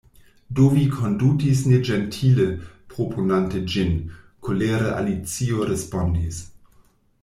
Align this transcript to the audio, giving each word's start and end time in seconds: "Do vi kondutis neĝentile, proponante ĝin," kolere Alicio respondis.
"Do 0.59 0.63
vi 0.77 0.85
kondutis 0.93 1.61
neĝentile, 1.73 2.47
proponante 2.95 3.63
ĝin," 3.75 3.95
kolere 4.49 4.93
Alicio 5.03 5.73
respondis. 5.75 6.47